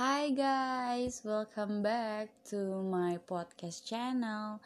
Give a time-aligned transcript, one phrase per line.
[0.00, 4.56] Hi guys, welcome back to my podcast channel.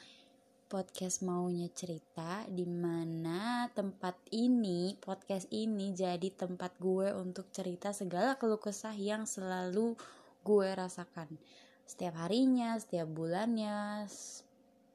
[0.71, 8.39] Podcast maunya cerita di mana tempat ini, podcast ini jadi tempat gue untuk cerita segala
[8.39, 9.99] keluh kesah yang selalu
[10.47, 11.35] gue rasakan.
[11.83, 14.07] Setiap harinya, setiap bulannya,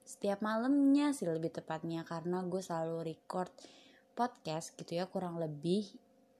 [0.07, 3.51] setiap malamnya sih lebih tepatnya karena gue selalu record
[4.15, 5.83] podcast gitu ya kurang lebih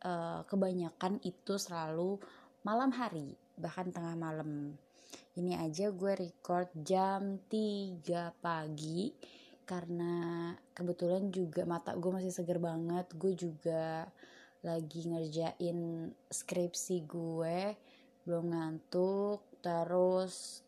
[0.08, 2.16] uh, kebanyakan itu selalu
[2.64, 4.74] malam hari bahkan tengah malam.
[5.36, 9.14] Ini aja gue record jam 3 pagi
[9.68, 13.06] karena kebetulan juga mata gue masih seger banget.
[13.14, 14.10] Gue juga
[14.60, 17.78] lagi ngerjain skripsi gue
[18.28, 20.64] belum ngantuk terus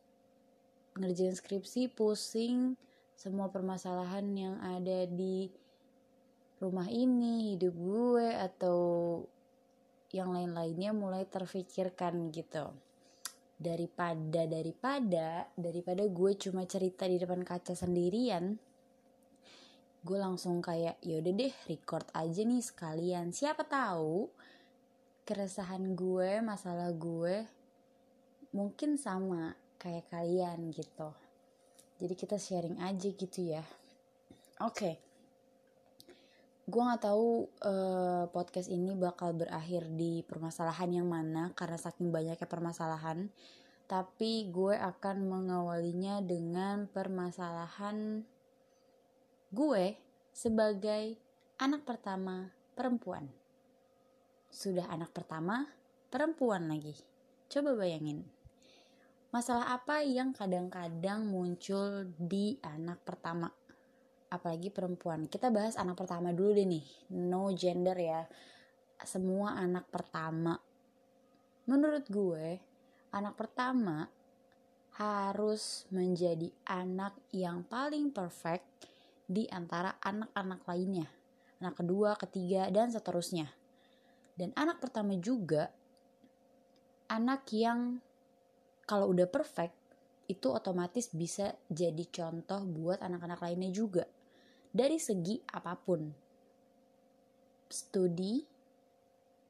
[0.96, 2.80] ngerjain skripsi pusing
[3.20, 5.52] semua permasalahan yang ada di
[6.58, 8.80] rumah ini hidup gue atau
[10.12, 12.72] yang lain-lainnya mulai terfikirkan gitu.
[13.62, 18.58] Daripada daripada daripada gue cuma cerita di depan kaca sendirian
[20.02, 23.30] gue langsung kayak yaudah deh record aja nih sekalian.
[23.30, 24.34] Siapa tahu
[25.30, 27.46] keresahan gue masalah gue
[28.50, 31.14] mungkin sama kayak kalian gitu.
[32.02, 33.62] Jadi kita sharing aja gitu ya.
[34.58, 34.98] Oke.
[34.98, 35.11] okay
[36.72, 42.48] gue nggak tahu uh, podcast ini bakal berakhir di permasalahan yang mana karena saking banyaknya
[42.48, 43.28] permasalahan.
[43.92, 48.24] Tapi gue akan mengawalinya dengan permasalahan
[49.52, 50.00] gue
[50.32, 51.20] sebagai
[51.60, 53.28] anak pertama perempuan.
[54.48, 55.68] Sudah anak pertama
[56.08, 56.96] perempuan lagi.
[57.52, 58.24] Coba bayangin
[59.32, 63.48] masalah apa yang kadang-kadang muncul di anak pertama
[64.32, 65.28] apalagi perempuan.
[65.28, 67.12] Kita bahas anak pertama dulu deh nih.
[67.20, 68.24] No gender ya.
[69.04, 70.56] Semua anak pertama.
[71.68, 72.58] Menurut gue
[73.12, 74.08] anak pertama
[74.96, 78.88] harus menjadi anak yang paling perfect
[79.28, 81.08] di antara anak-anak lainnya.
[81.62, 83.52] Anak kedua, ketiga, dan seterusnya.
[84.36, 85.70] Dan anak pertama juga
[87.12, 88.00] anak yang
[88.88, 89.76] kalau udah perfect
[90.32, 94.08] itu otomatis bisa jadi contoh buat anak-anak lainnya juga
[94.72, 96.02] dari segi apa pun.
[97.72, 98.40] Studi,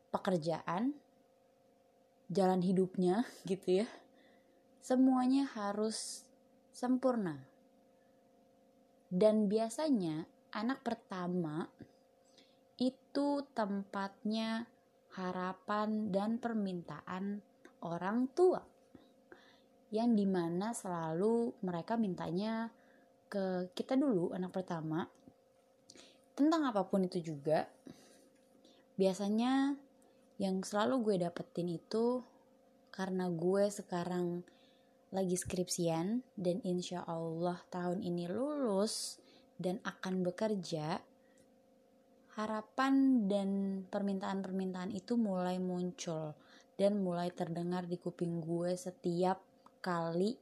[0.09, 0.93] pekerjaan,
[2.29, 3.87] jalan hidupnya gitu ya.
[4.81, 6.25] Semuanya harus
[6.73, 7.45] sempurna.
[9.11, 10.25] Dan biasanya
[10.57, 11.69] anak pertama
[12.81, 14.65] itu tempatnya
[15.13, 17.43] harapan dan permintaan
[17.83, 18.63] orang tua
[19.91, 22.71] yang di mana selalu mereka mintanya
[23.31, 25.07] ke kita dulu anak pertama
[26.35, 27.63] tentang apa pun itu juga
[28.99, 29.79] biasanya
[30.35, 32.19] yang selalu gue dapetin itu
[32.91, 34.43] karena gue sekarang
[35.15, 39.15] lagi skripsian dan insya Allah tahun ini lulus
[39.55, 40.99] dan akan bekerja
[42.35, 43.49] harapan dan
[43.87, 46.35] permintaan-permintaan itu mulai muncul
[46.75, 49.39] dan mulai terdengar di kuping gue setiap
[49.83, 50.35] kali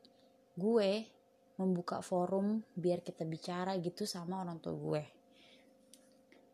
[0.58, 1.19] gue
[1.60, 5.04] membuka forum biar kita bicara gitu sama orang tua gue.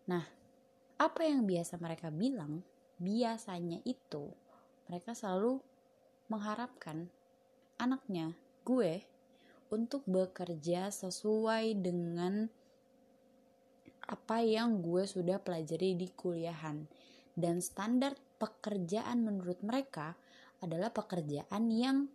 [0.10, 0.26] Nah,
[0.98, 2.66] apa yang biasa mereka bilang,
[2.98, 4.34] biasanya itu
[4.90, 5.62] mereka selalu
[6.26, 7.06] mengharapkan
[7.78, 8.34] anaknya,
[8.66, 9.06] gue,
[9.70, 12.50] untuk bekerja sesuai dengan
[14.06, 16.86] apa yang gue sudah pelajari di kuliahan.
[17.36, 20.16] Dan standar pekerjaan menurut mereka
[20.64, 22.08] adalah pekerjaan yang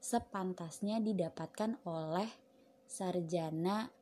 [0.00, 2.26] sepantasnya didapatkan oleh
[2.88, 3.92] sarjana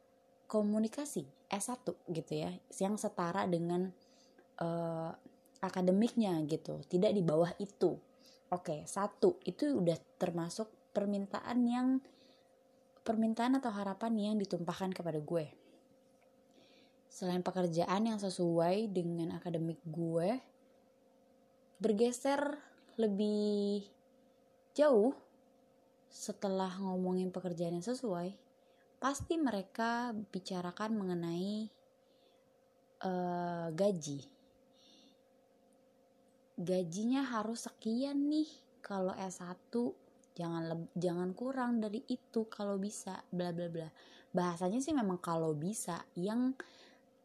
[0.47, 3.91] komunikasi S1 gitu ya yang setara dengan
[4.63, 5.13] uh,
[5.59, 7.99] akademiknya gitu tidak di bawah itu.
[8.49, 11.89] Oke satu itu udah termasuk permintaan yang
[13.05, 15.51] permintaan atau harapan yang ditumpahkan kepada gue.
[17.11, 20.39] Selain pekerjaan yang sesuai dengan akademik gue
[21.83, 22.59] bergeser
[22.99, 23.87] lebih
[24.75, 25.15] jauh
[26.09, 28.35] setelah ngomongin pekerjaan yang sesuai,
[28.99, 31.71] pasti mereka bicarakan mengenai
[33.05, 34.21] uh, gaji.
[36.59, 38.51] Gajinya harus sekian nih
[38.83, 39.71] kalau S1
[40.35, 43.89] jangan jangan kurang dari itu kalau bisa bla bla bla.
[44.35, 46.55] Bahasanya sih memang kalau bisa yang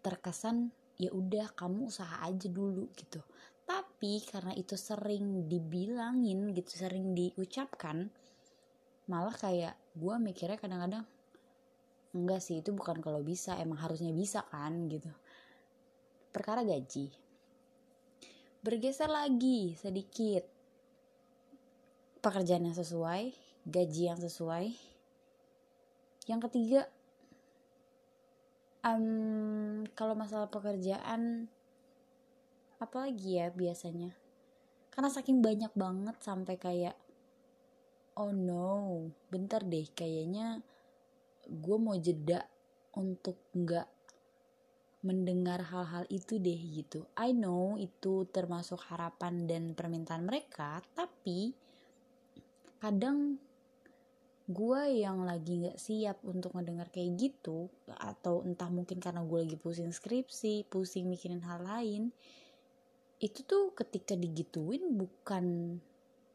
[0.06, 3.21] terkesan ya udah kamu usaha aja dulu gitu.
[3.63, 8.12] Tapi karena itu sering dibilangin gitu, sering diucapkan,
[9.10, 11.04] malah kayak gue mikirnya kadang-kadang
[12.14, 15.10] enggak sih itu bukan kalau bisa emang harusnya bisa kan gitu.
[16.30, 17.14] Perkara gaji.
[18.64, 20.46] Bergeser lagi sedikit.
[22.24, 24.76] Pekerjaan yang sesuai gaji yang sesuai.
[26.28, 26.82] Yang ketiga
[28.84, 31.48] um, kalau masalah pekerjaan
[32.80, 34.12] apalagi ya biasanya?
[34.92, 36.96] Karena saking banyak banget sampai kayak
[38.18, 39.10] oh no.
[39.30, 40.62] Bentar deh kayaknya
[41.48, 42.45] gue mau jeda
[42.95, 43.89] untuk nggak
[45.04, 47.04] mendengar hal-hal itu deh gitu.
[47.19, 51.51] I know itu termasuk harapan dan permintaan mereka tapi
[52.80, 53.39] kadang
[54.44, 59.56] gue yang lagi nggak siap untuk mendengar kayak gitu atau entah mungkin karena gue lagi
[59.56, 62.12] pusing skripsi pusing mikirin hal lain
[63.24, 65.80] itu tuh ketika digituin bukan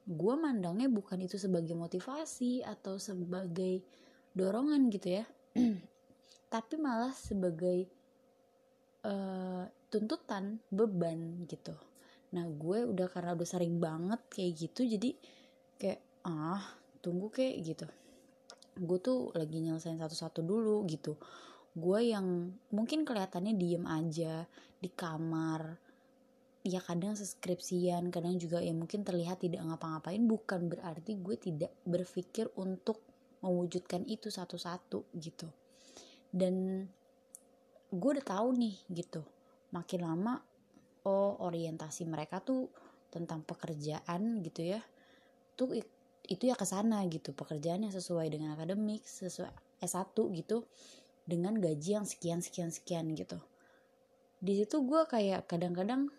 [0.08, 3.84] gue mandangnya bukan itu sebagai motivasi atau sebagai
[4.32, 5.24] dorongan gitu ya.
[6.52, 7.84] Tapi malah sebagai
[9.04, 11.76] uh, tuntutan beban gitu.
[12.32, 15.12] Nah gue udah karena udah sering banget kayak gitu jadi
[15.76, 16.64] kayak ah
[17.04, 17.86] tunggu kayak gitu.
[18.80, 21.20] Gue tuh lagi nyelesain satu-satu dulu gitu.
[21.76, 24.48] Gue yang mungkin kelihatannya diem aja
[24.80, 25.87] di kamar
[26.66, 32.50] ya kadang seskripsian kadang juga ya mungkin terlihat tidak ngapa-ngapain bukan berarti gue tidak berpikir
[32.58, 33.00] untuk
[33.42, 35.46] mewujudkan itu satu-satu gitu.
[36.28, 36.84] Dan
[37.88, 39.22] gue udah tahu nih gitu.
[39.70, 40.42] Makin lama
[41.06, 42.68] oh orientasi mereka tuh
[43.08, 44.80] tentang pekerjaan gitu ya
[45.56, 45.72] tuh
[46.28, 47.32] itu ya ke sana gitu.
[47.32, 50.66] Pekerjaan yang sesuai dengan akademik sesuai S1 gitu
[51.28, 53.38] dengan gaji yang sekian sekian sekian gitu.
[54.38, 56.10] Di situ gue kayak kadang-kadang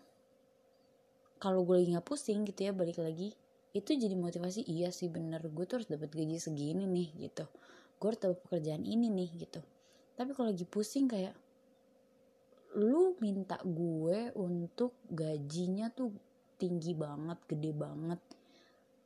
[1.40, 3.32] kalau gue lagi nggak pusing gitu ya balik lagi
[3.72, 7.48] itu jadi motivasi iya sih bener gue tuh harus dapat gaji segini nih gitu.
[7.96, 9.60] Gue harus dapat pekerjaan ini nih gitu.
[10.18, 11.34] Tapi kalau lagi pusing kayak
[12.76, 16.14] lu minta gue untuk gajinya tuh
[16.54, 18.20] tinggi banget gede banget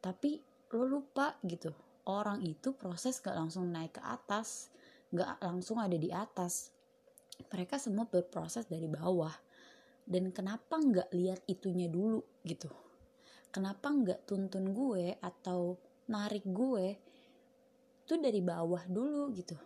[0.04, 0.36] tapi
[0.75, 1.72] lo lupa gitu.
[2.04, 4.75] Orang itu proses gak langsung naik ke atas
[5.14, 6.75] gak langsung ada di atas.
[7.48, 9.32] Mereka semua berproses dari bawah
[10.04, 12.68] dan kenapa nggak lihat itunya dulu gitu?
[13.48, 15.80] Kenapa nggak tuntun gue atau
[16.12, 16.98] narik gue
[18.04, 19.56] tuh dari bawah dulu gitu?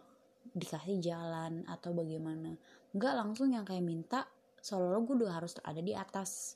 [0.55, 2.55] Dikasih jalan atau bagaimana?
[2.95, 4.29] Nggak langsung yang kayak minta
[4.63, 6.55] seolah gue udah harus ada di atas.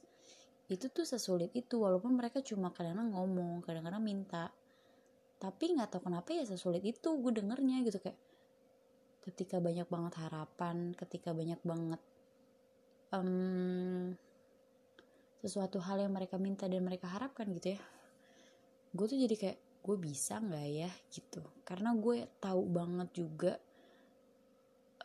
[0.71, 4.53] Itu tuh sesulit itu walaupun mereka cuma kadang-kadang ngomong kadang-kadang minta.
[5.43, 8.19] Tapi nggak tahu kenapa ya sesulit itu gue dengernya gitu kayak
[9.23, 12.03] ketika banyak banget harapan ketika banyak banget
[13.13, 14.11] um,
[15.45, 17.81] sesuatu hal yang mereka minta dan mereka harapkan gitu ya.
[18.93, 20.91] Gue tuh jadi kayak gue bisa nggak ya?
[21.13, 21.43] Gitu.
[21.63, 23.53] Karena gue tahu banget juga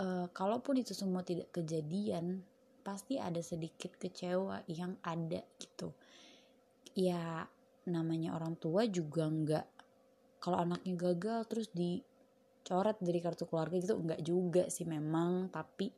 [0.02, 2.42] uh, kalaupun itu semua tidak kejadian
[2.86, 5.92] pasti ada sedikit kecewa yang ada gitu.
[6.96, 7.46] Ya
[7.88, 9.66] namanya orang tua juga nggak
[10.44, 15.90] kalau anaknya gagal terus dicoret dari kartu keluarga gitu nggak juga sih memang tapi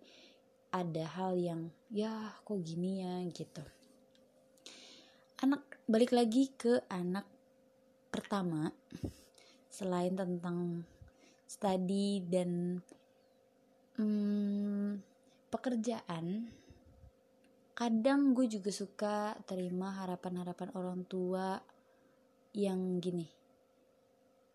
[0.70, 3.26] ada hal yang ya kok gini ya?
[3.30, 3.64] Gitu.
[5.42, 7.26] Anak balik lagi ke anak
[8.14, 8.70] pertama.
[9.70, 10.86] Selain tentang
[11.50, 12.82] studi dan
[13.98, 15.02] hmm,
[15.50, 16.50] pekerjaan
[17.74, 21.56] kadang gue juga suka terima harapan-harapan orang tua
[22.52, 23.40] yang gini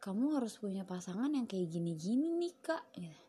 [0.05, 2.85] kamu harus punya pasangan yang kayak gini-gini nih kak.
[2.93, 3.24] Gitu.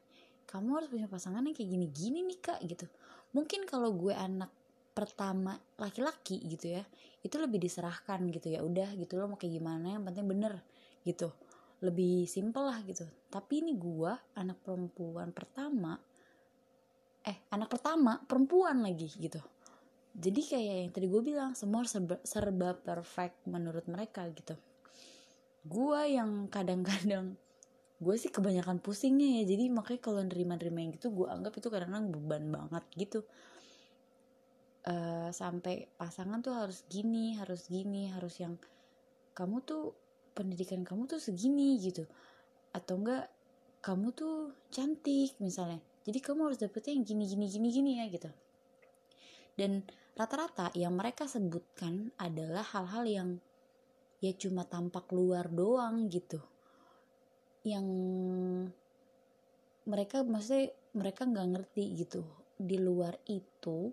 [0.55, 2.87] Kamu harus punya pasangan yang kayak gini-gini nih kak gitu.
[3.35, 4.47] Mungkin kalau gue anak
[4.95, 6.83] pertama laki-laki gitu ya
[7.19, 10.63] itu lebih diserahkan gitu ya udah gitu lo mau kayak gimana yang penting bener
[11.03, 11.35] gitu.
[11.83, 13.03] Lebih simpel lah gitu.
[13.27, 15.99] Tapi ini gue anak perempuan pertama
[17.27, 19.43] eh anak pertama perempuan lagi gitu.
[20.15, 24.55] Jadi kayak yang tadi gue bilang semua serba, serba perfect menurut mereka gitu.
[25.67, 27.35] Gue yang kadang-kadang
[28.05, 29.57] gue sih kebanyakan pusingnya ya.
[29.57, 33.19] Jadi makanya kalau nerima-nerima yang gitu gue anggap itu kadang-kadang beban banget gitu.
[34.85, 38.53] Uh, sampai pasangan tuh harus gini harus gini harus yang
[39.33, 39.97] kamu tuh
[40.37, 42.05] pendidikan kamu tuh segini gitu.
[42.69, 43.25] Atau enggak
[43.81, 45.81] kamu tuh cantik misalnya.
[46.05, 48.29] Jadi kamu harus dapetnya yang gini gini gini gini ya gitu.
[49.57, 49.81] Dan
[50.13, 53.29] rata-rata yang mereka sebutkan adalah hal-hal yang
[54.21, 56.39] ya cuma tampak luar doang gitu
[57.65, 57.87] yang
[59.89, 62.21] mereka maksudnya mereka nggak ngerti gitu.
[62.55, 63.91] Di luar itu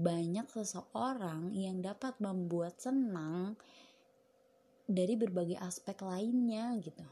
[0.00, 3.58] banyak seseorang yang dapat membuat senang
[4.88, 7.04] dari berbagai aspek lainnya gitu.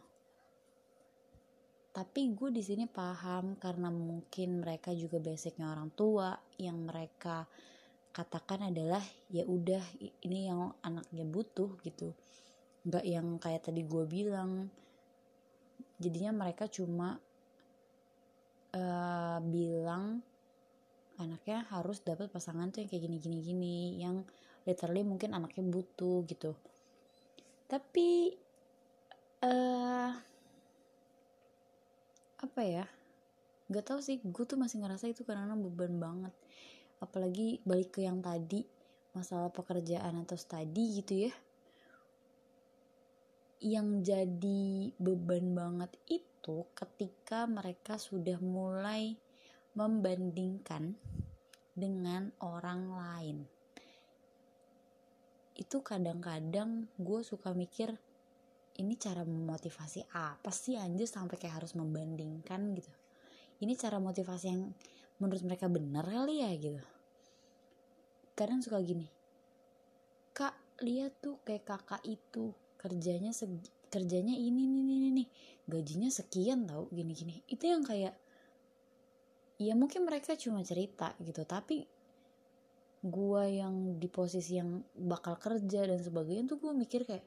[1.93, 7.45] Tapi gue di sini paham karena mungkin mereka juga basicnya orang tua yang mereka
[8.15, 9.83] katakan adalah ya udah
[10.25, 12.15] ini yang anaknya butuh gitu.
[12.87, 14.71] Nggak yang kayak tadi gue bilang
[15.99, 17.19] jadinya mereka cuma
[18.75, 20.23] uh, bilang
[21.19, 24.23] anaknya harus dapat pasangan tuh yang kayak gini gini gini yang
[24.63, 26.55] literally mungkin anaknya butuh gitu.
[27.67, 28.39] Tapi
[29.43, 30.11] uh,
[32.39, 32.87] apa ya
[33.69, 36.35] nggak tahu sih gue tuh masih ngerasa itu karena beban banget.
[37.03, 38.63] Apalagi balik ke yang tadi
[39.11, 41.33] masalah pekerjaan atau studi gitu ya
[43.59, 49.19] yang jadi beban banget itu ketika mereka sudah mulai
[49.75, 50.95] membandingkan
[51.75, 53.39] dengan orang lain.
[55.59, 57.95] Itu kadang-kadang gue suka mikir
[58.79, 62.91] ini cara memotivasi apa sih anjir sampai kayak harus membandingkan gitu.
[63.59, 64.71] Ini cara motivasi yang
[65.19, 66.83] menurut mereka benar kali ya gitu.
[68.39, 69.19] Kadang suka gini
[70.39, 70.55] kak
[70.87, 75.29] lihat tuh kayak kakak itu kerjanya segi, kerjanya ini nih nih nih
[75.69, 78.15] gajinya sekian tau gini gini itu yang kayak
[79.59, 81.85] ya mungkin mereka cuma cerita gitu tapi
[83.03, 87.27] gua yang di posisi yang bakal kerja dan sebagainya tuh gue mikir kayak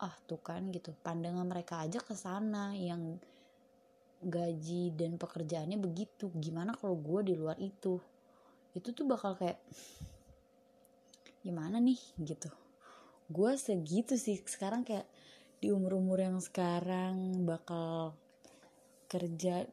[0.00, 0.96] ah tuh kan gitu.
[1.04, 3.20] Pandangan mereka aja ke sana yang
[4.24, 6.32] gaji dan pekerjaannya begitu.
[6.32, 8.00] Gimana kalau gue di luar itu?
[8.72, 9.60] Itu tuh bakal kayak
[11.44, 12.00] gimana nih?
[12.16, 12.69] Gitu
[13.30, 14.42] gue segitu sih.
[14.42, 15.06] Sekarang kayak
[15.62, 18.18] di umur-umur yang sekarang bakal
[19.06, 19.66] kerja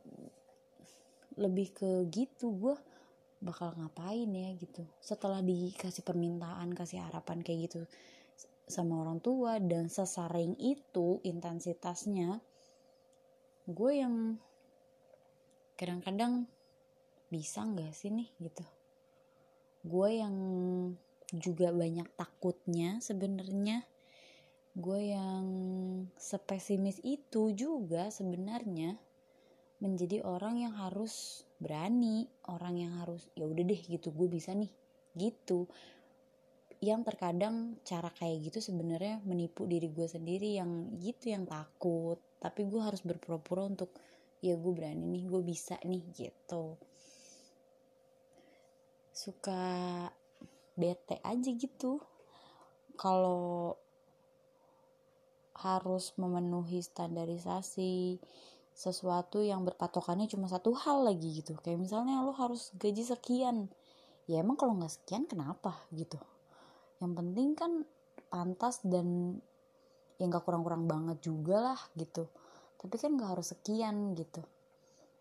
[1.37, 2.75] lebih ke gitu gue
[3.41, 4.85] bakal ngapain ya gitu.
[5.01, 7.81] Setelah dikasih permintaan kasih harapan kayak gitu
[8.67, 12.43] sama orang tua dan sesaring itu intensitasnya
[13.67, 14.35] gue yang
[15.79, 16.49] kadang-kadang
[17.31, 18.65] bisa nggak sih nih gitu.
[19.87, 20.35] Gue yang
[21.35, 23.83] juga banyak takutnya sebenarnya.
[24.77, 25.45] Gue yang
[26.15, 28.95] sepesimis itu juga sebenarnya
[29.81, 34.71] menjadi orang yang harus berani orang yang harus ya udah deh gitu gue bisa nih.
[35.17, 35.65] Gitu.
[36.77, 42.21] Yang terkadang cara kayak gitu sebenarnya menipu diri gue sendiri yang gitu yang takut.
[42.37, 43.89] Tapi gue harus berpura-pura untuk
[44.45, 46.77] ya gue berani nih gue bisa nih gitu.
[49.09, 50.05] Suka
[50.77, 51.99] bete aja gitu.
[52.95, 53.75] Kalau
[55.57, 58.21] harus memenuhi standarisasi
[58.77, 61.57] sesuatu yang berpatokannya cuma satu hal lagi gitu.
[61.65, 63.73] Kayak misalnya lo harus gaji sekian.
[64.29, 66.21] Ya emang kalau nggak sekian kenapa gitu?
[67.01, 67.71] Yang penting kan
[68.29, 69.39] pantas dan
[70.17, 72.25] yang gak kurang-kurang banget juga lah gitu.
[72.77, 74.41] Tapi kan gak harus sekian gitu.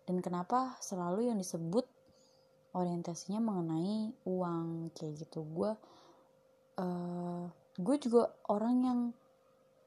[0.08, 1.84] Dan kenapa selalu yang disebut
[2.76, 5.40] orientasinya mengenai uang kayak gitu.
[5.48, 5.72] Gue
[6.76, 7.48] uh,
[7.80, 9.00] gue juga orang yang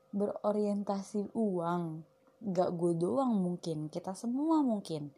[0.10, 2.01] berorientasi uang.
[2.39, 5.13] Gak gue doang mungkin kita semua mungkin.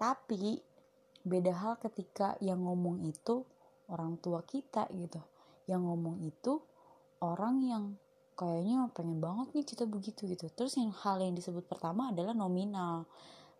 [0.00, 0.56] Tapi
[1.24, 3.44] beda hal ketika yang ngomong itu
[3.92, 5.20] orang tua kita gitu.
[5.68, 6.60] Yang ngomong itu
[7.20, 7.84] orang yang
[8.34, 10.48] kayaknya pengen banget nih kita begitu gitu.
[10.48, 13.04] Terus yang hal yang disebut pertama adalah nominal.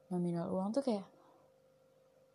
[0.08, 1.13] Nominal uang tuh kayak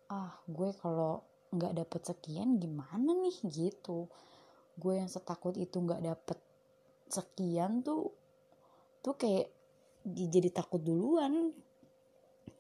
[0.09, 1.21] ah gue kalau
[1.53, 3.37] nggak dapet sekian gimana nih?
[3.45, 4.09] Gitu.
[4.77, 6.39] Gue yang setakut itu nggak dapet
[7.09, 8.13] sekian tuh
[9.01, 9.49] tuh kayak
[10.05, 11.53] jadi takut duluan.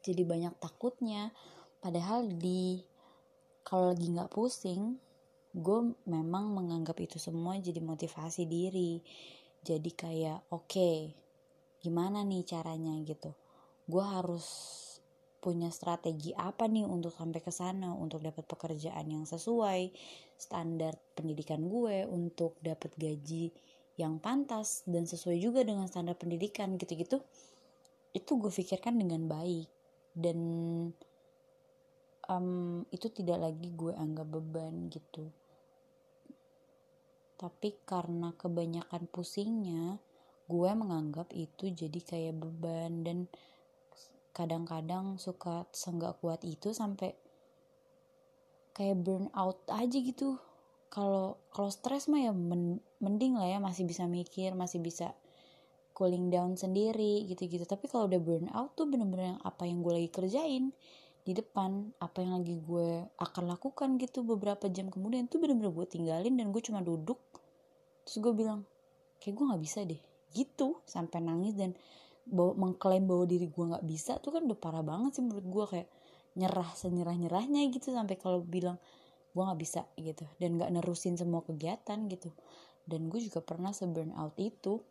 [0.05, 1.33] Jadi banyak takutnya.
[1.81, 2.81] Padahal di
[3.65, 4.97] kalau lagi nggak pusing
[5.49, 9.01] gue memang menganggap itu semua jadi motivasi diri.
[9.65, 10.97] Jadi kayak oke okay,
[11.81, 12.93] gimana nih caranya?
[13.01, 13.33] Gitu.
[13.89, 14.45] Gue harus
[15.39, 19.91] punya strategi apa nih untuk sampai ke sana untuk dapat pekerjaan yang sesuai
[20.35, 23.51] standar pendidikan gue untuk dapat gaji
[23.99, 27.19] yang pantas dan sesuai juga dengan standar pendidikan gitu-gitu.
[28.15, 29.67] Itu gue pikirkan dengan baik.
[30.15, 30.39] Dan
[32.31, 35.27] um, itu tidak lagi gue anggap beban gitu.
[37.35, 39.99] Tapi karena kebanyakan pusingnya
[40.47, 43.03] gue menganggap itu jadi kayak beban.
[43.03, 43.27] Dan
[44.31, 47.17] kadang-kadang suka senggak kuat itu sampai
[48.73, 50.39] kayak burn out aja gitu.
[50.89, 52.33] Kalau kalau stres mah ya
[53.03, 55.13] mending lah ya masih bisa mikir masih bisa
[55.93, 57.67] cooling down sendiri gitu-gitu.
[57.67, 60.71] Tapi kalau udah burn out tuh bener-bener apa yang gue lagi kerjain
[61.27, 65.85] di depan apa yang lagi gue akan lakukan gitu beberapa jam kemudian tuh bener-bener gue
[65.85, 67.19] tinggalin dan gue cuma duduk.
[68.07, 68.63] Terus gue bilang
[69.19, 69.99] kayak gue nggak bisa deh.
[70.31, 71.75] Gitu sampai nangis dan
[72.29, 75.65] bawa mengklaim bahwa diri gue nggak bisa tuh kan udah parah banget sih menurut gue
[75.77, 75.89] kayak
[76.37, 78.77] nyerah senyerah nyerahnya gitu sampai kalau bilang
[79.33, 82.29] gue nggak bisa gitu dan nggak nerusin semua kegiatan gitu.
[82.89, 83.85] Dan gue juga pernah se
[84.17, 84.81] out itu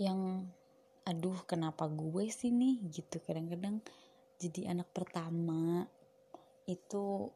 [0.00, 0.48] yang
[1.06, 2.82] aduh kenapa gue sih nih?
[2.90, 3.22] gitu.
[3.22, 3.78] Kadang-kadang
[4.40, 5.86] jadi anak pertama
[6.66, 7.30] itu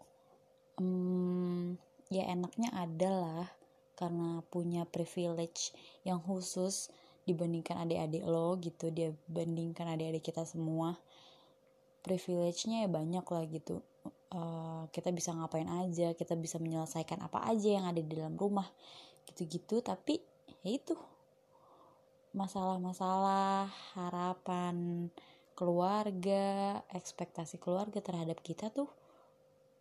[0.81, 1.77] um,
[2.11, 3.47] ya enaknya adalah
[3.95, 5.71] karena punya privilege
[6.03, 6.91] yang khusus
[7.25, 11.01] dibandingkan adik-adik lo gitu dia bandingkan adik-adik kita semua
[12.05, 13.81] privilege-nya ya banyak lah gitu.
[14.35, 18.69] Uh, kita bisa ngapain aja kita bisa menyelesaikan apa aja yang ada di dalam rumah
[19.33, 19.81] gitu-gitu.
[19.81, 20.21] Tapi
[20.61, 20.93] ya itu
[22.37, 25.09] masalah-masalah harapan
[25.55, 28.91] keluarga ekspektasi keluarga terhadap kita tuh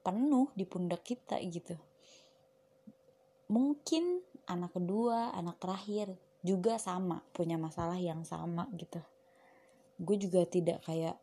[0.05, 1.75] penuh di pundak kita gitu.
[3.51, 8.99] Mungkin anak kedua anak terakhir juga sama punya masalah yang sama gitu.
[9.97, 11.15] Gue juga tidak kayak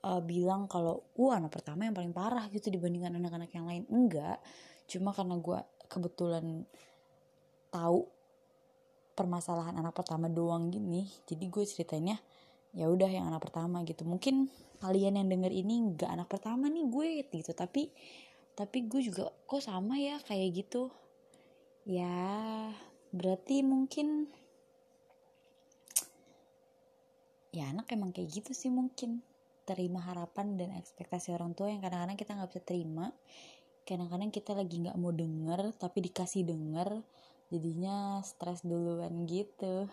[0.00, 3.84] uh, bilang kalau uh anak pertama yang paling parah gitu dibandingkan anak-anak yang lain.
[3.92, 4.40] Enggak.
[4.88, 5.60] Cuma karena gue
[5.92, 6.64] kebetulan
[7.68, 8.08] tahu
[9.14, 12.18] permasalahan anak pertama doang gini jadi gue ceritainnya
[12.74, 14.02] ya udah yang anak pertama gitu.
[14.08, 14.50] Mungkin
[14.82, 17.06] kalian yang denger ini nggak anak pertama nih gue
[17.36, 17.52] gitu.
[17.52, 17.92] Tapi
[18.54, 20.18] tapi gue juga kok sama ya?
[20.24, 20.88] Kayak gitu.
[21.84, 22.72] Ya
[23.14, 24.26] berarti mungkin
[27.54, 29.22] ya anak emang kayak gitu sih mungkin.
[29.64, 33.06] Terima harapan dan ekspektasi orang tua yang kadang-kadang kita nggak bisa terima.
[33.86, 37.00] Kadang-kadang kita lagi nggak mau denger tapi dikasih denger
[37.48, 39.86] jadinya stres duluan gitu.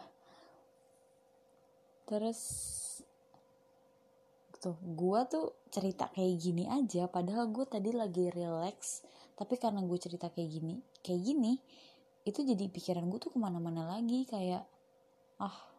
[2.09, 2.41] Terus
[4.61, 9.05] tuh gue tuh cerita kayak gini aja padahal gue tadi lagi relax.
[9.37, 10.75] Tapi karena gue cerita kayak gini
[11.05, 11.53] kayak gini
[12.21, 14.61] itu jadi pikiran gue tuh ke mana-mana lagi kayak
[15.41, 15.70] ah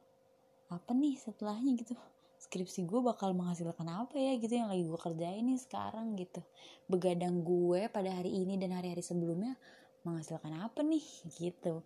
[0.73, 1.93] apa nih setelahnya gitu.
[2.41, 6.41] Skripsi gue bakal menghasilkan apa ya gitu yang lagi gue kerjain nih sekarang gitu.
[6.89, 9.55] Begadang gue pada hari ini dan hari-hari sebelumnya
[10.03, 11.07] menghasilkan apa nih
[11.39, 11.85] gitu.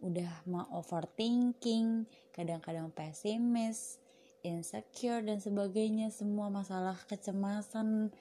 [0.00, 3.98] Udah mau overthinking kadang-kadang pesimis
[4.40, 6.08] insecure dan sebagainya.
[6.12, 8.14] Semua masalah kecemasan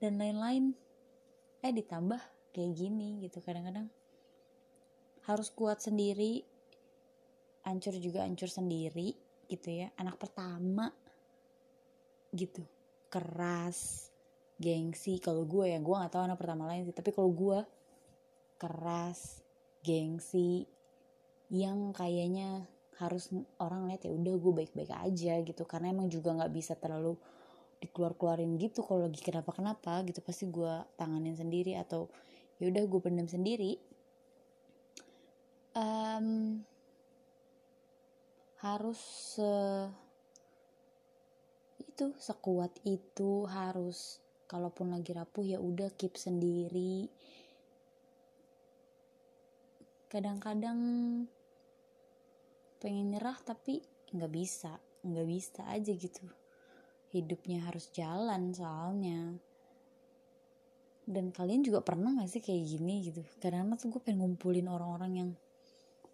[0.00, 0.72] dan lain-lain.
[1.60, 2.20] Eh ditambah
[2.56, 3.42] kayak gini gitu.
[3.44, 3.90] Kadang-kadang
[5.26, 6.46] harus kuat sendiri
[7.66, 9.12] ancur juga ancur sendiri
[9.50, 9.90] gitu ya.
[9.98, 10.88] Anak pertama
[12.30, 12.62] gitu.
[13.10, 14.08] Keras
[14.56, 15.18] gengsi.
[15.18, 16.94] Kalau gue ya gue nggak tahu anak pertama lain sih.
[16.94, 17.58] Tapi kalau gue
[18.56, 19.42] keras
[19.82, 20.64] gengsi
[21.50, 23.28] yang kayaknya harus
[23.60, 25.62] orang lihat ya udah gue baik-baik aja gitu.
[25.66, 27.18] Karena emang juga nggak bisa terlalu
[27.82, 28.86] dikeluar-keluarin gitu.
[28.86, 32.08] Kalau lagi kenapa-kenapa gitu pasti gue tanganin sendiri atau
[32.56, 33.76] ya udah gue pendam sendiri.
[35.76, 36.64] Um,
[38.66, 38.98] harus
[39.38, 39.52] se
[41.86, 44.18] itu sekuat itu harus
[44.50, 47.08] kalaupun lagi rapuh ya udah keep sendiri.
[50.10, 50.78] Kadang-kadang
[52.82, 54.76] pengen nyerah tapi nggak bisa
[55.06, 56.26] nggak bisa aja gitu.
[57.14, 59.38] Hidupnya harus jalan soalnya.
[61.06, 63.22] Dan kalian juga pernah gak sih kayak gini gitu?
[63.38, 65.30] Kadang-kadang tuh gue pengen ngumpulin orang-orang yang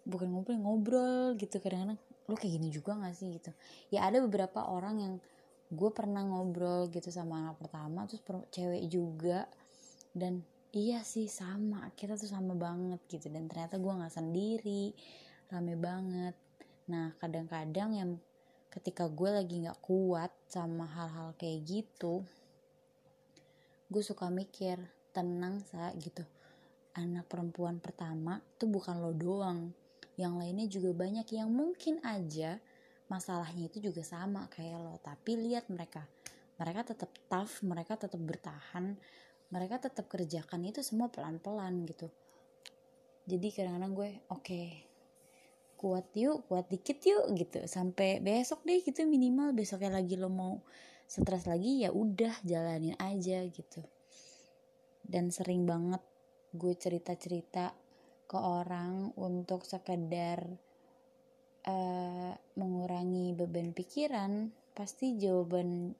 [0.05, 3.51] bukan ngumpulin ngobrol gitu kadang-kadang lo kayak gini juga gak sih gitu.
[3.91, 5.13] Ya ada beberapa orang yang
[5.73, 8.21] gue pernah ngobrol gitu sama anak pertama terus
[8.53, 9.49] cewek juga.
[10.13, 11.89] Dan iya sih sama.
[11.97, 13.27] Kita tuh sama banget gitu.
[13.27, 14.93] Dan ternyata gue nggak sendiri.
[15.49, 16.35] Rame banget.
[16.87, 18.11] Nah kadang-kadang yang
[18.73, 22.25] ketika gue lagi nggak kuat sama hal-hal kayak gitu
[23.93, 24.81] gue suka mikir
[25.13, 26.25] tenang sa gitu.
[26.97, 29.69] Anak perempuan pertama tuh bukan lo doang
[30.19, 31.25] yang lainnya juga banyak.
[31.29, 32.61] Yang mungkin aja
[33.09, 34.95] masalahnya itu juga sama kayak lo.
[35.01, 36.05] Tapi lihat mereka.
[36.57, 38.97] Mereka tetap tough mereka tetap bertahan
[39.53, 42.09] mereka tetap kerjakan itu semua pelan-pelan gitu.
[43.29, 44.67] Jadi kadang-kadang gue oke okay,
[45.77, 47.61] kuat yuk kuat dikit yuk gitu.
[47.69, 49.53] Sampai besok deh gitu minimal.
[49.53, 50.57] Besoknya lagi lo mau
[51.05, 53.85] stres lagi ya udah jalanin aja gitu.
[55.05, 56.01] Dan sering banget
[56.49, 57.77] gue cerita-cerita
[58.25, 60.41] ke orang untuk sekedar
[61.67, 65.93] uh, mengurangi beban pikiran pasti jawaban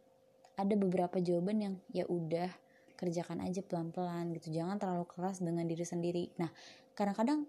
[0.58, 2.50] ada beberapa jawaban yang ya udah
[2.94, 4.54] kerjakan aja pelan-pelan gitu.
[4.54, 6.24] Jangan terlalu keras dengan diri sendiri.
[6.40, 6.50] Nah
[6.94, 7.46] kadang-kadang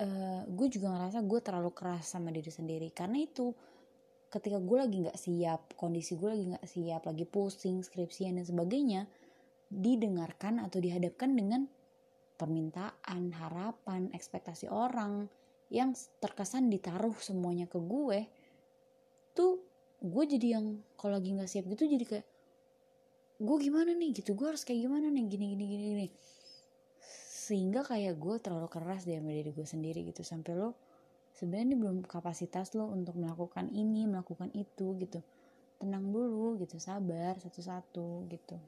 [0.00, 2.88] uh, gue juga ngerasa gue terlalu keras sama diri sendiri.
[2.94, 3.52] Karena itu
[4.28, 9.08] ketika gue lagi nggak siap kondisi gue lagi nggak siap lagi pusing skripsian dan sebagainya
[9.72, 11.68] didengarkan atau dihadapkan dengan
[12.38, 15.26] permintaan harapan ekspektasi orang
[15.68, 18.24] yang terkesan ditaruh semuanya ke gue
[19.36, 19.60] tuh
[19.98, 22.26] gue jadi yang kalau lagi nggak siap gitu jadi kayak
[23.38, 24.10] gue gimana nih?
[24.14, 25.24] Gitu gue harus kayak gimana nih?
[25.30, 26.06] Gini gini gini gini.
[27.48, 30.26] Sehingga kayak gue terlalu keras deh sama diri gue sendiri gitu.
[30.26, 30.74] Sampai lo
[31.38, 35.22] sebenarnya belum kapasitas lo untuk melakukan ini melakukan itu gitu.
[35.78, 38.58] Tenang dulu gitu sabar satu-satu gitu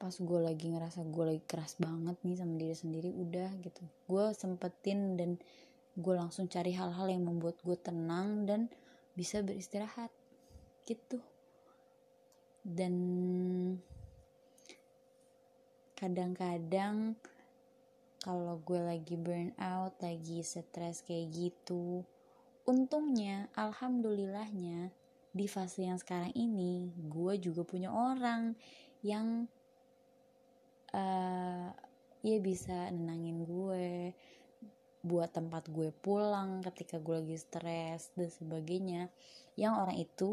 [0.00, 3.84] pas gue lagi ngerasa gue lagi keras banget nih sama diri sendiri udah gitu.
[4.08, 5.36] Gue sempetin dan
[5.92, 8.72] gue langsung cari hal-hal yang membuat gue tenang dan
[9.12, 10.08] bisa beristirahat
[10.88, 11.20] gitu.
[12.64, 12.96] Dan
[16.00, 17.20] kadang-kadang
[18.24, 22.04] kalau gue lagi burn out lagi stres kayak gitu
[22.68, 24.92] untungnya alhamdulillahnya
[25.32, 28.56] di fase yang sekarang ini gue juga punya orang
[29.00, 29.48] yang
[30.94, 31.68] uh,
[32.20, 34.12] ya bisa nenangin gue
[35.00, 39.08] buat tempat gue pulang ketika gue lagi stres dan sebagainya.
[39.56, 40.30] Yang orang itu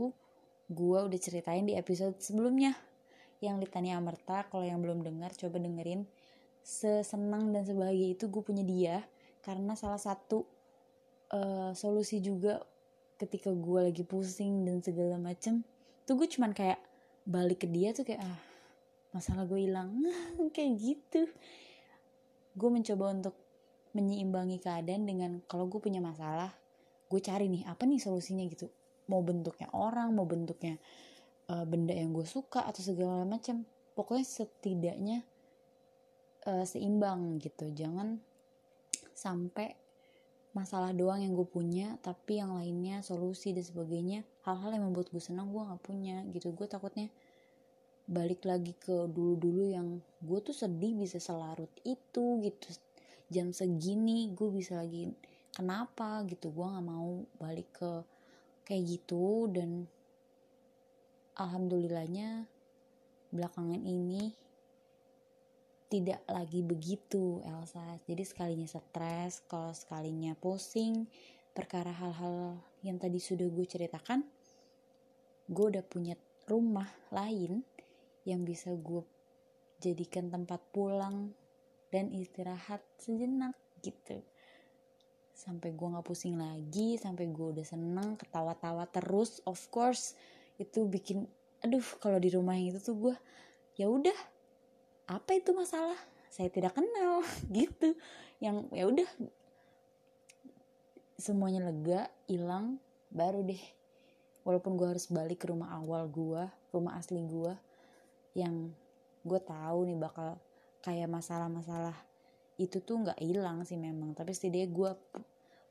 [0.68, 2.76] gue udah ceritain di episode sebelumnya.
[3.40, 6.04] Yang Litania Amerta kalau yang belum dengar coba dengerin.
[6.68, 8.96] Sesenang dan sebahagia itu gue punya dia
[9.40, 10.44] karena salah satu
[11.32, 12.60] uh, solusi juga
[13.16, 15.64] ketika gue lagi pusing dan segala macem.
[16.04, 16.84] Tuh gue cuman kayak
[17.24, 18.47] balik ke dia tuh kayak ah
[19.18, 19.90] masalah gue hilang.
[20.56, 21.22] Kayak gitu.
[22.54, 23.36] Gue mencoba untuk
[23.98, 26.54] menyeimbangi keadaan dengan kalau gue punya masalah
[27.08, 28.70] gue cari nih apa nih solusinya gitu.
[29.10, 30.78] Mau bentuknya orang mau bentuknya
[31.50, 33.66] uh, benda yang gue suka atau segala macam.
[33.98, 35.18] Pokoknya setidaknya
[36.46, 37.74] uh, seimbang gitu.
[37.74, 38.22] Jangan
[39.18, 39.74] sampai
[40.54, 45.22] masalah doang yang gue punya tapi yang lainnya solusi dan sebagainya hal-hal yang membuat gue
[45.22, 46.54] senang gue nggak punya gitu.
[46.54, 47.10] Gue takutnya
[48.08, 52.68] balik lagi ke dulu-dulu yang gue tuh sedih bisa selarut itu gitu.
[53.28, 55.12] Jam segini gue bisa lagi
[55.52, 56.24] kenapa?
[56.26, 56.50] gitu.
[56.56, 57.92] Gue nggak mau balik ke
[58.64, 59.86] kayak gitu dan
[61.36, 62.48] alhamdulillahnya
[63.36, 64.32] belakangan ini
[65.88, 68.00] tidak lagi begitu Elsa.
[68.08, 71.08] Jadi sekalinya stres kalau sekalinya pusing
[71.52, 72.54] perkara hal-hal
[72.86, 74.22] yang tadi sudah gue ceritakan
[75.50, 76.14] gue udah punya
[76.46, 77.66] rumah lain
[78.28, 79.08] yang bisa gue
[79.80, 81.32] jadikan tempat pulang
[81.88, 84.20] dan istirahat sejenak gitu.
[85.32, 90.20] Sampai gue nggak pusing lagi sampai gue udah seneng ketawa-tawa terus of course.
[90.60, 91.24] Itu bikin
[91.64, 93.16] aduh kalau di rumah yang itu tuh gue
[93.80, 94.18] ya udah
[95.08, 95.98] apa itu masalah?
[96.28, 97.24] Saya tidak kenal
[97.56, 97.96] gitu.
[98.44, 99.10] Yang ya udah
[101.16, 102.76] semuanya lega hilang
[103.08, 103.64] baru deh.
[104.44, 106.44] Walaupun gue harus balik ke rumah awal gue
[106.76, 107.67] rumah asli gue
[108.38, 108.70] yang
[109.26, 110.38] gue tahu nih bakal
[110.86, 111.98] kayak masalah-masalah
[112.62, 114.14] itu tuh nggak hilang sih memang.
[114.14, 114.92] Tapi setidaknya gue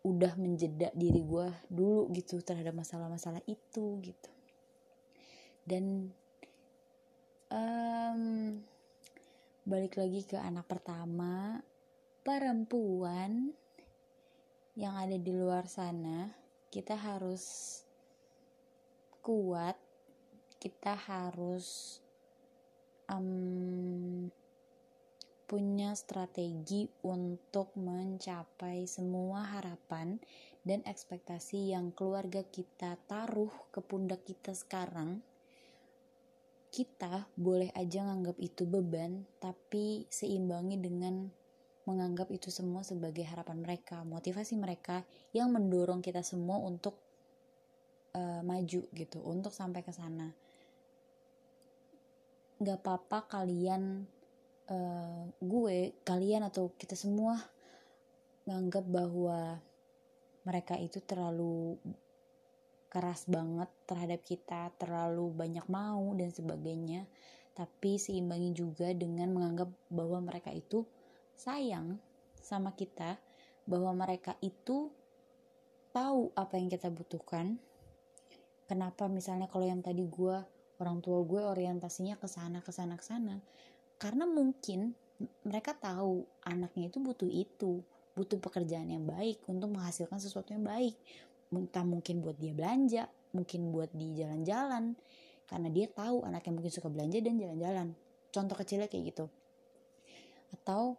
[0.06, 4.30] udah menjeda diri gue dulu gitu terhadap masalah-masalah itu gitu.
[5.66, 6.10] Dan
[7.50, 8.22] um,
[9.66, 11.58] balik lagi ke anak pertama
[12.22, 13.50] perempuan
[14.78, 16.30] yang ada di luar sana
[16.70, 17.42] kita harus
[19.26, 19.74] kuat
[20.62, 21.98] kita harus
[23.10, 24.28] um,
[25.46, 30.18] punya strategi untuk mencapai semua harapan
[30.66, 35.22] dan ekspektasi yang keluarga kita taruh ke pundak kita sekarang
[36.76, 41.24] kita boleh aja nganggap itu beban, tapi seimbangi dengan
[41.88, 45.00] menganggap itu semua sebagai harapan mereka, motivasi mereka
[45.32, 47.00] yang mendorong kita semua untuk
[48.12, 50.36] uh, maju gitu, untuk sampai ke sana.
[52.56, 54.08] Gak apa-apa kalian,
[54.72, 57.36] uh, gue, kalian atau kita semua
[58.48, 59.60] nganggap bahwa
[60.46, 61.76] mereka itu terlalu
[62.88, 67.04] keras banget terhadap kita, terlalu banyak mau dan sebagainya.
[67.52, 70.88] Tapi seimbangi juga dengan menganggap bahwa mereka itu
[71.36, 72.00] sayang
[72.40, 73.20] sama kita,
[73.68, 74.88] bahwa mereka itu
[75.92, 77.60] tahu apa yang kita butuhkan.
[78.64, 83.04] Kenapa misalnya kalau yang tadi gue orang tua gue orientasinya ke sana ke sana ke
[83.04, 83.34] sana.
[83.96, 84.92] Karena mungkin
[85.44, 87.80] mereka tahu anaknya itu butuh itu
[88.16, 90.96] butuh pekerjaan yang baik untuk menghasilkan sesuatu yang baik.
[91.52, 93.04] Entah mungkin buat dia belanja
[93.36, 94.96] mungkin buat di jalan-jalan.
[95.46, 97.88] Karena dia tahu anaknya mungkin suka belanja dan jalan-jalan.
[98.32, 99.26] Contoh kecilnya kayak gitu.
[100.56, 100.96] Atau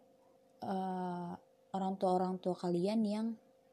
[0.64, 1.34] uh,
[1.74, 3.28] orang tua orang tua kalian yang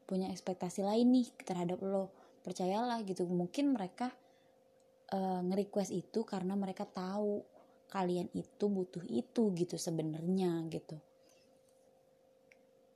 [0.05, 2.11] punya ekspektasi lain nih terhadap lo.
[2.45, 4.13] Percayalah gitu mungkin mereka
[5.13, 7.43] uh, nge-request itu karena mereka tahu
[7.91, 10.97] kalian itu butuh itu gitu sebenarnya gitu.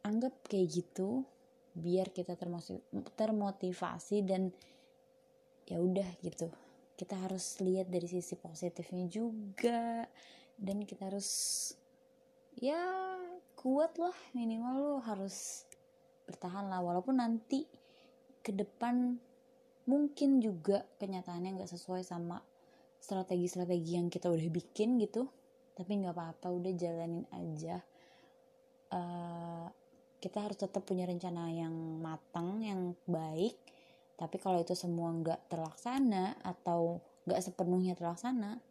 [0.01, 1.27] Anggap kayak gitu
[1.77, 2.33] biar kita
[3.13, 4.49] termotivasi dan
[5.69, 6.49] ya udah gitu.
[6.97, 10.03] Kita harus lihat dari sisi positifnya juga
[10.59, 11.29] dan kita harus
[12.59, 13.15] ya
[13.55, 15.63] kuat lah minimal lo harus
[16.27, 17.63] bertahan lah walaupun nanti
[18.43, 19.15] ke depan
[19.89, 22.37] mungkin juga kenyataannya nggak sesuai sama
[23.01, 25.25] strategi-strategi yang kita udah bikin gitu.
[25.73, 27.81] Tapi nggak apa-apa udah jalanin aja.
[28.93, 29.65] Uh,
[30.21, 33.57] kita harus tetap punya rencana yang matang yang baik.
[34.13, 38.61] Tapi kalau itu semua nggak terlaksana atau nggak sepenuhnya terlaksana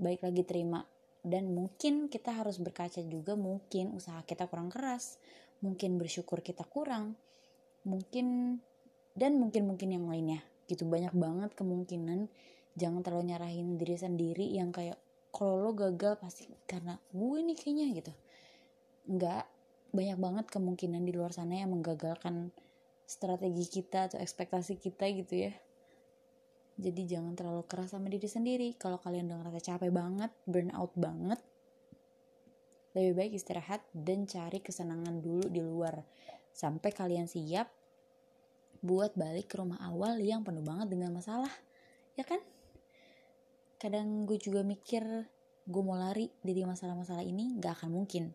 [0.00, 0.80] baik lagi terima.
[1.20, 5.18] Dan mungkin kita harus berkaca juga mungkin usaha kita kurang keras
[5.58, 7.18] mungkin bersyukur kita kurang
[7.82, 8.58] mungkin
[9.18, 10.40] dan mungkin mungkin yang lainnya.
[10.70, 12.30] Gitu banyak banget kemungkinan
[12.78, 14.94] jangan terlalu nyarahin diri sendiri yang kayak
[15.34, 18.12] kalau lo gagal pasti karena gue nih kayaknya gitu.
[19.10, 19.44] Nggak.
[19.88, 22.52] Banyak banget kemungkinan di luar sana yang menggagalkan
[23.08, 25.52] strategi kita atau ekspektasi kita gitu ya.
[26.78, 28.68] Jadi jangan terlalu keras sama diri sendiri.
[28.78, 31.40] Kalau kalian udah ngerasa capek banget burn out banget
[32.96, 36.02] lebih baik istirahat dan cari kesenangan dulu di luar.
[36.50, 37.77] Sampai kalian siap
[38.80, 41.50] buat balik ke rumah awal yang penuh banget dengan masalah
[42.14, 42.38] ya kan?
[43.78, 45.02] Kadang gue juga mikir
[45.68, 48.34] gue mau lari dari masalah-masalah ini gak akan mungkin.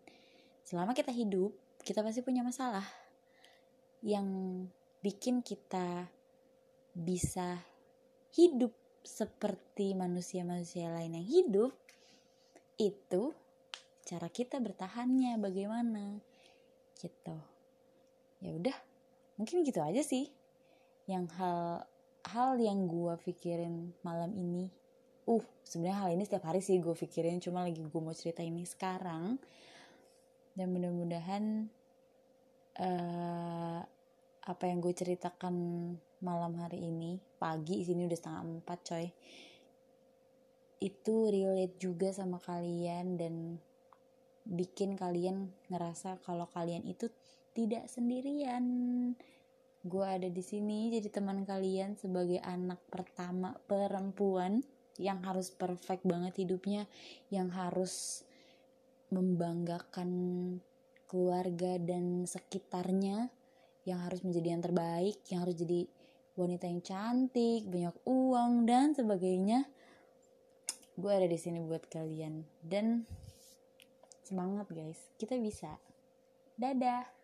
[0.64, 1.52] Selama kita hidup
[1.84, 2.86] kita pasti punya masalah
[4.04, 4.28] yang
[5.04, 6.08] bikin kita
[6.96, 7.60] bisa
[8.32, 8.72] hidup
[9.04, 11.72] seperti manusia-manusia lain yang hidup
[12.80, 13.36] itu
[14.08, 16.24] cara kita bertahannya bagaimana
[17.00, 17.36] gitu.
[18.40, 18.78] Ya udah
[19.36, 20.30] mungkin gitu aja sih
[21.10, 21.84] yang hal
[22.24, 24.72] hal yang gue pikirin malam ini.
[25.24, 28.64] Uh sebenarnya hal ini setiap hari sih gue pikirin cuma lagi gue mau cerita ini
[28.64, 29.40] sekarang.
[30.54, 31.66] Dan mudah-mudahan
[32.78, 33.82] uh,
[34.44, 35.56] apa yang gue ceritakan
[36.24, 39.08] malam hari ini pagi sini udah setengah empat coy
[40.84, 43.56] itu relate juga sama kalian dan
[44.44, 47.08] bikin kalian ngerasa kalau kalian itu
[47.54, 48.66] tidak sendirian
[49.84, 54.64] gue ada di sini jadi teman kalian sebagai anak pertama perempuan
[55.02, 56.86] yang harus perfect banget hidupnya
[57.34, 58.26] yang harus
[59.10, 60.10] membanggakan
[61.10, 63.30] keluarga dan sekitarnya
[63.84, 65.86] yang harus menjadi yang terbaik yang harus jadi
[66.34, 69.70] wanita yang cantik, banyak uang dan sebagainya.
[70.98, 73.06] Gue ada di sini buat kalian dan
[74.26, 75.78] semangat guys, kita bisa.
[76.58, 77.23] Dadah.